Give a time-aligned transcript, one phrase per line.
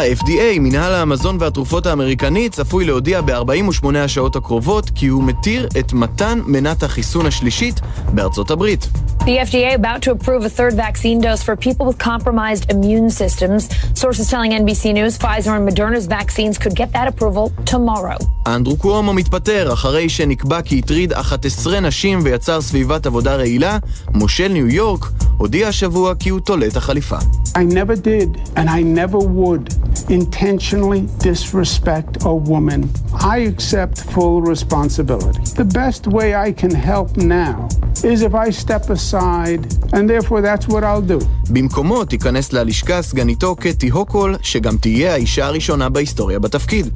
[0.00, 6.40] ה-FDA, מנהל המזון והתרופות האמריקני, צפוי להודיע ב-48 השעות הקרובות כי הוא מתיר את מתן
[6.46, 7.80] מנת החיסון השלישית
[8.14, 8.88] בארצות הברית.
[9.20, 13.62] The FDA about to approve a third vaccine dose for people with compromised immune systems.
[14.02, 18.18] Sources telling NBC News Pfizer and Moderna's vaccines could get that approval tomorrow.
[18.46, 23.78] אנדרו קוומו מתפטר אחרי שנקבע כי הטריד 11 נשים ויצר סביבת עבודה רעילה.
[24.14, 25.06] מושל ניו יורק
[25.39, 27.17] הודיע השבוע כי הוא תולה את החליפה.
[27.55, 29.65] I never did, and I never would
[30.09, 32.89] intentionally disrespect a woman.
[33.13, 35.41] I accept full responsibility.
[35.63, 37.69] The best way I can help now
[38.11, 39.61] is if I step aside,
[39.93, 41.25] and therefore that's what I'll do.
[41.49, 46.89] במקומו תיכנס ללשכה סגניתו קטי הוקול, שגם תהיה האישה הראשונה בהיסטוריה בתפקיד.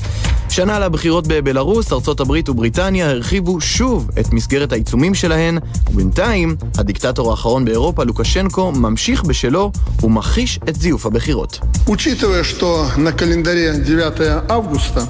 [0.49, 5.58] שנה לבחירות בבלארוס, ארצות הברית ובריטניה הרחיבו שוב את מסגרת העיצומים שלהן,
[5.90, 9.72] ובינתיים, הדיקטטור האחרון באירופה, לוקשנקו, ממשיך בשלו
[10.04, 11.59] ומכחיש את זיוף הבחירות.
[11.88, 15.07] Учитывая, что на календаре 9 августа,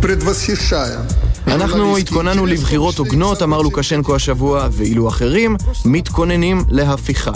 [0.00, 0.98] предвосхищая
[1.47, 7.31] אנחנו התכוננו לבחירות הוגנות, אמר לוקשנקו השבוע, ואילו אחרים מתכוננים להפיכה.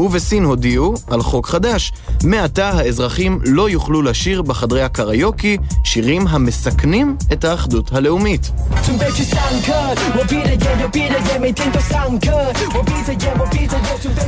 [0.00, 1.92] הוא וסין הודיעו על חוק חדש.
[2.24, 8.52] מעתה האזרחים לא יוכלו לשיר בחדרי הקריוקי שירים המסכנים את האחדות הלאומית.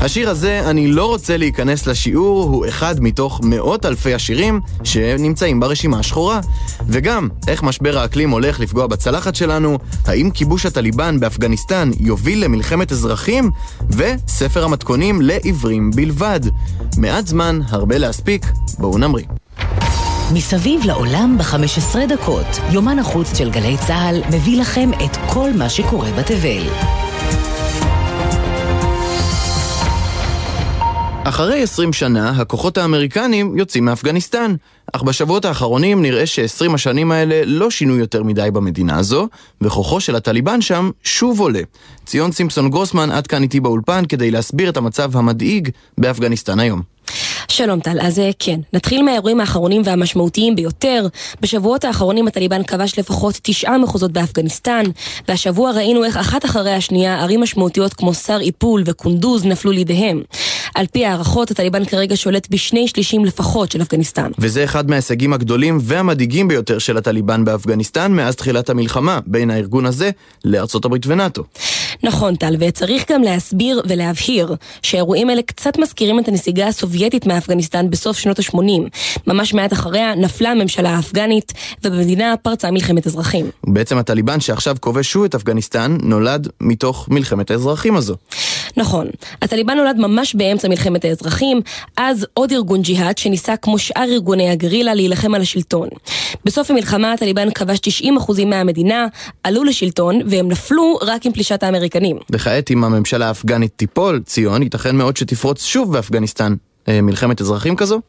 [0.01, 5.99] השיר הזה, אני לא רוצה להיכנס לשיעור, הוא אחד מתוך מאות אלפי השירים שנמצאים ברשימה
[5.99, 6.41] השחורה.
[6.89, 13.51] וגם, איך משבר האקלים הולך לפגוע בצלחת שלנו, האם כיבוש הטליבן באפגניסטן יוביל למלחמת אזרחים,
[13.91, 15.23] וספר המתכונים
[15.65, 16.41] לעיוורים בלבד.
[16.99, 18.47] מעט זמן, הרבה להספיק,
[18.79, 19.25] בואו נמריא.
[20.35, 26.11] מסביב לעולם ב-15 דקות, יומן החוץ של גלי צה"ל מביא לכם את כל מה שקורה
[26.13, 26.63] בתבל.
[31.25, 34.55] אחרי 20 שנה, הכוחות האמריקנים יוצאים מאפגניסטן.
[34.93, 39.29] אך בשבועות האחרונים נראה ש-20 השנים האלה לא שינו יותר מדי במדינה הזו,
[39.61, 41.61] וכוחו של הטליבן שם שוב עולה.
[42.07, 46.92] ציון סימפסון גרוסמן עד כאן איתי באולפן כדי להסביר את המצב המדאיג באפגניסטן היום.
[47.53, 51.07] שלום טל, אז אה, כן, נתחיל מהאירועים האחרונים והמשמעותיים ביותר.
[51.41, 54.83] בשבועות האחרונים הטליבן כבש לפחות תשעה מחוזות באפגניסטן,
[55.29, 60.23] והשבוע ראינו איך אחת אחרי השנייה ערים משמעותיות כמו שר איפול וקונדוז נפלו לידיהם.
[60.75, 64.31] על פי הערכות, הטליבן כרגע שולט בשני שלישים לפחות של אפגניסטן.
[64.39, 70.11] וזה אחד מההישגים הגדולים והמדאיגים ביותר של הטליבן באפגניסטן מאז תחילת המלחמה בין הארגון הזה
[70.45, 71.43] לארצות הברית ונאט"ו.
[72.03, 78.19] נכון טל, וצריך גם להסביר ולהבהיר שהאירועים האלה קצת מזכירים את הנסיגה הסובייטית מאפגניסטן בסוף
[78.19, 78.83] שנות ה-80.
[79.27, 81.53] ממש מעט אחריה נפלה הממשלה האפגנית,
[81.85, 83.51] ובמדינה פרצה מלחמת אזרחים.
[83.67, 88.17] בעצם הטליבן שעכשיו כובש שוב את אפגניסטן נולד מתוך מלחמת האזרחים הזו.
[88.77, 89.07] נכון.
[89.43, 91.61] הטליבן נולד ממש באמצע מלחמת האזרחים,
[91.97, 95.89] אז עוד ארגון ג'יהאד שניסה כמו שאר ארגוני הגרילה להילחם על השלטון.
[96.45, 99.07] בסוף המלחמה הטליבן כבש 90% מהמדינה,
[99.45, 102.17] עלו לשלטון, והם נפלו רק עם פלישת האמריקנים.
[102.31, 106.55] וכעת אם הממשלה האפגנית תיפול, ציון, ייתכן מאוד שתפרוץ שוב באפגניסטן.
[106.89, 108.01] אה, מלחמת אזרחים כזו?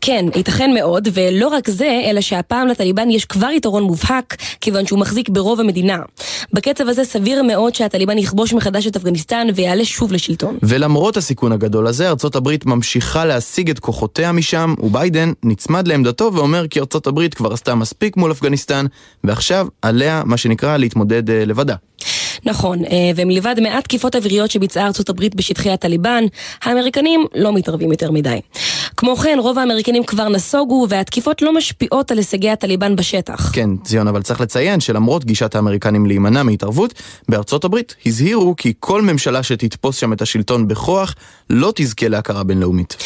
[0.00, 4.98] כן, ייתכן מאוד, ולא רק זה, אלא שהפעם לטליבן יש כבר יתרון מובהק, כיוון שהוא
[4.98, 5.98] מחזיק ברוב המדינה.
[6.52, 10.58] בקצב הזה סביר מאוד שהטליבן יכבוש מחדש את אפגניסטן ויעלה שוב לשלטון.
[10.62, 16.66] ולמרות הסיכון הגדול הזה, ארצות הברית ממשיכה להשיג את כוחותיה משם, וביידן נצמד לעמדתו ואומר
[16.70, 18.86] כי ארצות הברית כבר עשתה מספיק מול אפגניסטן,
[19.24, 21.74] ועכשיו עליה, מה שנקרא, להתמודד אה, לבדה.
[22.44, 26.24] נכון, אה, ומלבד מעט תקיפות אוויריות שביצעה ארצות הברית בשטחי הטליבן,
[26.62, 28.40] האמריקנים לא מתערבים יותר מדי.
[28.96, 33.50] כמו כן, רוב האמריקנים כבר נסוגו, והתקיפות לא משפיעות על הישגי הטליבן בשטח.
[33.52, 36.94] כן, ציון, אבל צריך לציין שלמרות גישת האמריקנים להימנע מהתערבות,
[37.28, 41.14] בארצות הברית הזהירו כי כל ממשלה שתתפוס שם את השלטון בכוח,
[41.50, 42.96] לא תזכה להכרה בינלאומית.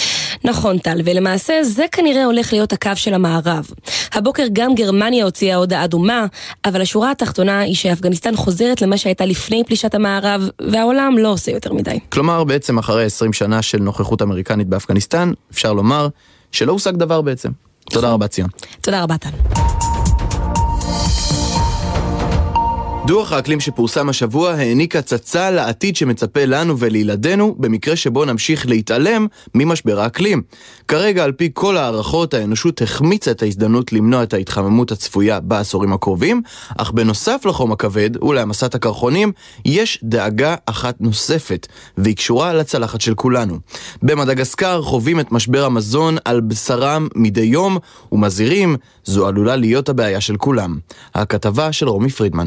[0.45, 3.67] נכון, טל, ולמעשה זה כנראה הולך להיות הקו של המערב.
[4.13, 6.27] הבוקר גם גרמניה הוציאה הודעה דומה,
[6.65, 11.73] אבל השורה התחתונה היא שאפגניסטן חוזרת למה שהייתה לפני פלישת המערב, והעולם לא עושה יותר
[11.73, 11.99] מדי.
[12.09, 16.09] כלומר, בעצם אחרי 20 שנה של נוכחות אמריקנית באפגניסטן, אפשר לומר
[16.53, 17.51] שלא הושג דבר בעצם.
[17.91, 18.49] תודה רבה, ציון.
[18.81, 19.31] תודה רבה, טל.
[23.07, 30.01] דוח האקלים שפורסם השבוע העניק הצצה לעתיד שמצפה לנו ולילדינו במקרה שבו נמשיך להתעלם ממשבר
[30.01, 30.43] האקלים.
[30.89, 36.43] כרגע על פי כל הערכות האנושות החמיצה את ההזדמנות למנוע את ההתחממות הצפויה בעשורים הקרובים,
[36.79, 39.33] אך בנוסף לחום הכבד ולהעמסת הקרחונים
[39.65, 41.67] יש דאגה אחת נוספת,
[41.99, 43.59] והיא קשורה לצלחת של כולנו.
[44.03, 47.79] במדגסקר חווים את משבר המזון על בשרם מדי יום
[48.13, 50.79] ומזהירים זו עלולה להיות הבעיה של כולם.
[51.15, 52.47] הכתבה של רומי פרידמן.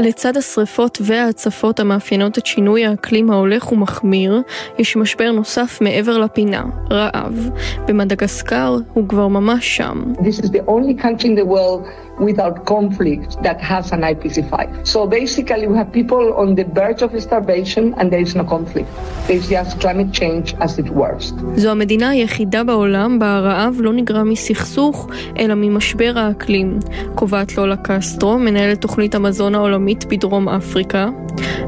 [0.00, 4.42] לצד השריפות וההצפות המאפיינות את שינוי האקלים ההולך ומחמיר,
[4.78, 7.50] יש משבר נוסף מעבר לפינה, רעב.
[7.86, 10.02] במדגסקר הוא כבר ממש שם.
[10.18, 11.82] This is the only country in the world
[12.28, 14.54] without conflict that has an IPC5.
[14.92, 18.88] So basically we have people on the verge of starvation and there is no conflict.
[19.26, 21.34] There is just climate change as it worst.
[21.56, 25.08] זו המדינה היחידה בעולם בה הרעב לא נגרם מסכסוך,
[25.38, 26.78] אלא ממשבר האקלים.
[27.14, 31.08] קובעת לולה קסטרו, מנהלת תוכנית המזון העולמית בדרום אפריקה,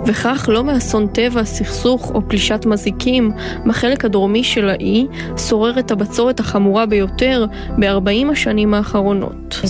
[0.06, 3.30] וכך לא מאסון טבע, סכסוך או פלישת מזיקים
[3.66, 7.46] בחלק הדרומי של האי, שוררת הבצורת החמורה ביותר
[7.78, 9.60] ב-40 השנים האחרונות.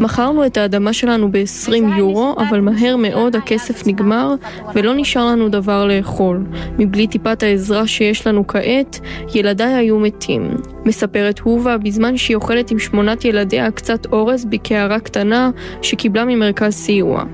[0.00, 4.34] מכרנו את האדמה שלנו ב-20 יורו, אבל מהר מאוד הכסף נגמר
[4.74, 6.44] ולא נשאר לנו דבר לאכול.
[6.78, 9.00] מבלי טיפת העזרה שיש לנו כעת,
[9.34, 10.50] ילדיי היו מתים.
[10.86, 15.50] מספרת הובה בזמן שהיא אוכלת עם שמונת ילדיה קצת אורז בקערה קטנה
[15.82, 17.24] שקיבלה ממרכז סיוע.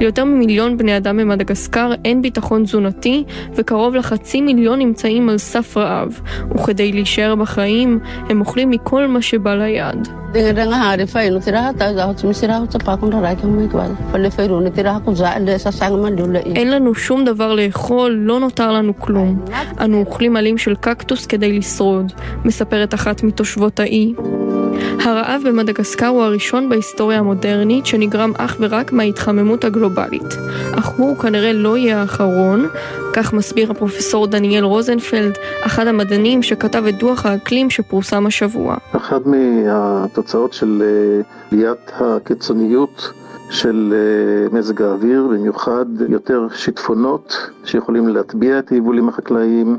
[0.00, 6.20] ליותר ממיליון בני אדם במדגסקר אין ביטחון תזונתי וקרוב לחצי מיליון נמצאים על סף רעב
[6.54, 7.98] וכדי להישאר בחיים
[8.28, 10.08] הם אוכלים מכל מה שבא ליד.
[16.56, 19.44] אין לנו שום דבר לאכול, לא נותר לנו כלום.
[19.80, 22.12] אנו אוכלים עלים של קקטוס כדי לשרוד,
[22.44, 24.14] מספרת אחת מתושבות האי.
[25.04, 30.34] הרעב במדגסקר הוא הראשון בהיסטוריה המודרנית שנגרם אך ורק מההתחממות הגלובלית.
[30.72, 32.66] אך הוא כנראה לא יהיה האחרון,
[33.12, 35.32] כך מסביר הפרופסור דניאל רוזנפלד,
[35.66, 38.76] אחד המדענים שכתב את דוח האקלים שפורסם השבוע.
[38.92, 40.82] אחת מהתוצאות של
[41.52, 43.12] עליית הקיצוניות
[43.50, 43.94] של
[44.52, 49.78] מזג האוויר, במיוחד יותר שיטפונות שיכולים להטביע את היבולים החקלאיים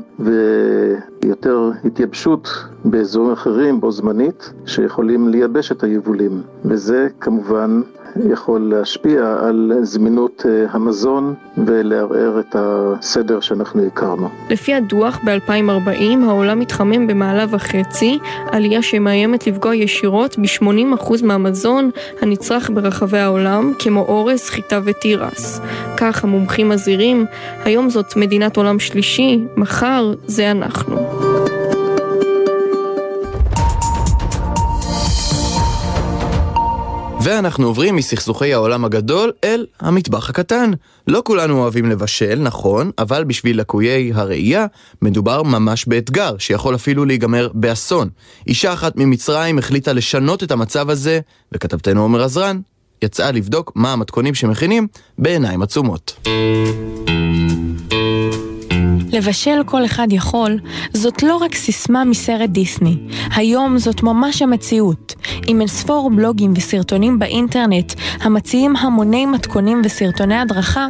[1.22, 2.48] ויותר התייבשות
[2.84, 7.80] באזורים אחרים בו זמנית שיכולים לייבש את היבולים וזה כמובן
[8.30, 11.34] יכול להשפיע על זמינות המזון
[11.66, 14.28] ולערער את הסדר שאנחנו הכרנו.
[14.50, 21.90] לפי הדוח ב-2040 העולם מתחמם במעלה וחצי, עלייה שמאיימת לפגוע ישירות ב-80% מהמזון
[22.20, 25.60] הנצרך ברחבי העולם, כמו אורז, חיטה ותירס.
[25.96, 27.26] כך המומחים מזהירים,
[27.64, 31.11] היום זאת מדינת עולם שלישי, מחר זה אנחנו.
[37.24, 40.70] ואנחנו עוברים מסכסוכי העולם הגדול אל המטבח הקטן.
[41.06, 44.66] לא כולנו אוהבים לבשל, נכון, אבל בשביל לקויי הראייה,
[45.02, 48.08] מדובר ממש באתגר, שיכול אפילו להיגמר באסון.
[48.46, 51.20] אישה אחת ממצרים החליטה לשנות את המצב הזה,
[51.52, 52.60] וכתבתנו עומר עזרן
[53.02, 54.86] יצאה לבדוק מה המתכונים שמכינים
[55.18, 56.28] בעיניים עצומות.
[59.12, 60.58] לבשל כל אחד יכול,
[60.92, 62.96] זאת לא רק סיסמה מסרט דיסני.
[63.36, 65.14] היום זאת ממש המציאות.
[65.46, 70.88] עם אינספור בלוגים וסרטונים באינטרנט המציעים המוני מתכונים וסרטוני הדרכה,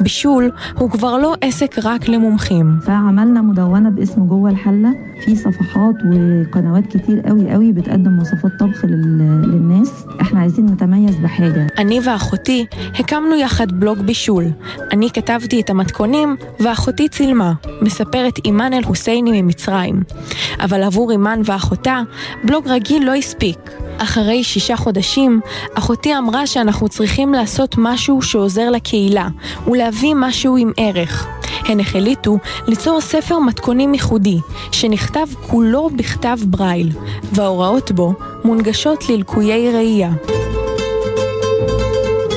[0.00, 2.78] בישול הוא כבר לא עסק רק למומחים.
[2.82, 4.94] فعملنا مدونة باسم جوه الحلة
[5.24, 11.66] في صفحات وقنوات كتير قوي قوي بتقدم وصفات طبخ لل- للناس احنا عايزين نتميز بحاجة
[11.78, 12.66] אני ואחותי
[12.98, 14.44] הקמנו יחד בלוג בישול.
[14.92, 17.52] אני כתבתי את המתכונים ואחותי צילמה,
[17.82, 20.02] מספרת אימאן אל-חוסייני ממצרים.
[20.60, 22.00] אבל עבור אימאן ואחותה,
[22.44, 23.58] בלוג רגיל לא הספיק.
[23.98, 25.40] אחרי שישה חודשים,
[25.74, 29.28] אחותי אמרה שאנחנו צריכים לעשות משהו שעוזר לקהילה,
[29.66, 31.26] ולהביא משהו עם ערך.
[31.68, 34.38] הן החליטו ליצור ספר מתכונים ייחודי,
[34.72, 36.92] שנכתב כולו בכתב ברייל,
[37.32, 38.14] וההוראות בו
[38.44, 40.10] מונגשות ללקויי ראייה.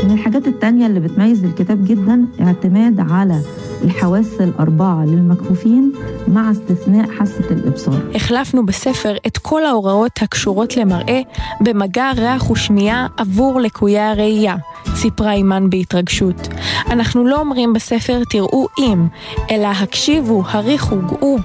[0.03, 3.35] من الحاجات التانية اللي بتميز الكتاب جدا اعتماد على
[3.83, 5.93] الحواس الأربعة للمكفوفين
[6.27, 11.21] مع استثناء حاسة الإبصار החלפנו בספר את כל ההוראות הקשורות למראה
[11.61, 14.55] במגע, ריח ושמיעה עבור לקויי הראייה,
[14.95, 16.47] סיפרה אימן בהתרגשות.
[16.89, 19.07] אנחנו לא אומרים בספר תראו אם,
[19.51, 21.37] אלא הקשיבו, הריחו, גאו.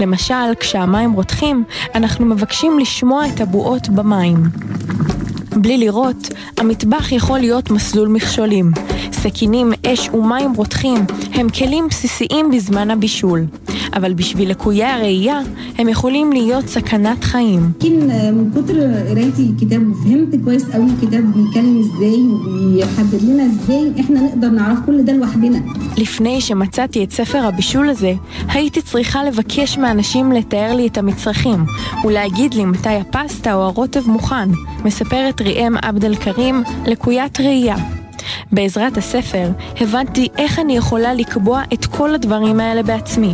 [0.00, 4.36] למשל, כשהמים רותחים, אנחנו מבקשים לשמוע את הבועות במים.
[5.57, 8.71] בלי לראות, המטבח יכול להיות מסלול מכשולים.
[9.11, 10.97] סכינים, אש ומים רותחים
[11.33, 13.45] הם כלים בסיסיים בזמן הבישול.
[13.96, 15.40] אבל בשביל לקויי הראייה,
[15.78, 17.72] הם יכולים להיות סכנת חיים.
[17.84, 18.74] يمكن من كتر
[19.10, 25.04] قرايتي الكتاب وفهمت كويس قوي الكتاب بيتكلم ازاي وبيحدد لنا ازاي احنا نقدر نعرف كل
[25.04, 25.60] ده لوحدنا
[25.96, 28.12] לפני שמצאתי את ספר הבישול הזה,
[28.48, 31.64] הייתי צריכה לבקש מאנשים לתאר לי את המצרכים,
[32.04, 34.48] ולהגיד לי מתי הפסטה או הרוטב מוכן,
[34.84, 37.76] מספרת ראם עבד אל כרים, לקוית ראייה.
[38.52, 39.50] בעזרת הספר
[39.80, 43.32] הבנתי איך אני יכולה לקבוע את כל הדברים האלה בעצמי.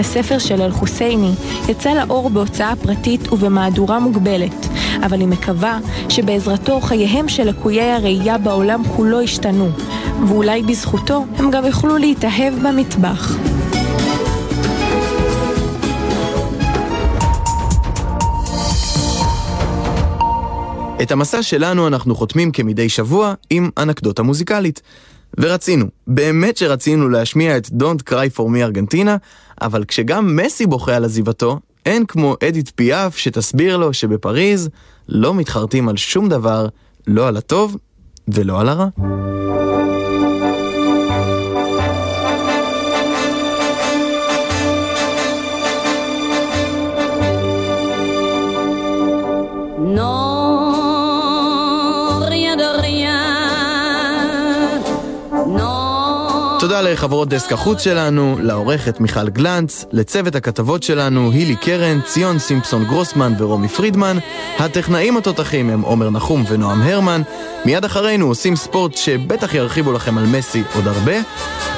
[0.00, 1.30] הספר של אל-חוסייני
[1.68, 4.66] יצא לאור בהוצאה פרטית ובמהדורה מוגבלת,
[5.06, 9.68] אבל היא מקווה שבעזרתו חייהם של לקויי הראייה בעולם כולו ישתנו,
[10.28, 13.36] ואולי בזכותו הם גם יוכלו להתאהב במטבח.
[21.02, 24.82] את המסע שלנו אנחנו חותמים כמדי שבוע עם אנקדוטה מוזיקלית.
[25.40, 29.16] ורצינו, באמת שרצינו להשמיע את Don't Cry for me ארגנטינה,
[29.62, 34.68] אבל כשגם מסי בוכה על עזיבתו, אין כמו אדית פיאף שתסביר לו שבפריז
[35.08, 36.68] לא מתחרטים על שום דבר,
[37.06, 37.76] לא על הטוב
[38.28, 38.88] ולא על הרע.
[56.74, 62.84] תודה לחברות דסק החוץ שלנו, לעורכת מיכל גלנץ, לצוות הכתבות שלנו, הילי קרן, ציון סימפסון
[62.84, 64.18] גרוסמן ורומי פרידמן.
[64.58, 67.22] הטכנאים התותחים הם עומר נחום ונועם הרמן.
[67.64, 71.12] מיד אחרינו עושים ספורט שבטח ירחיבו לכם על מסי עוד הרבה.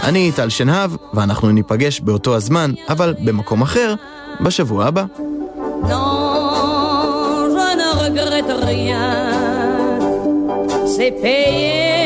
[0.02, 3.94] אני טל שנהב, ואנחנו ניפגש באותו הזמן, אבל במקום אחר,
[4.40, 5.04] בשבוע הבא.
[10.98, 12.05] C'est payé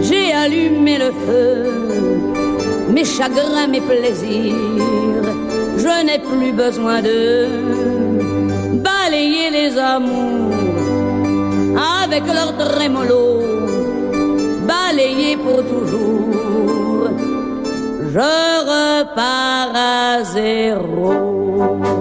[0.00, 1.70] J'ai allumé le feu,
[2.90, 4.54] mes chagrins, mes plaisirs.
[5.76, 7.46] Je n'ai plus besoin de
[8.82, 10.54] balayer les amours
[12.02, 13.42] avec leur trémolo,
[14.66, 17.10] balayer pour toujours.
[18.12, 18.30] Je
[18.72, 21.97] repars à zéro.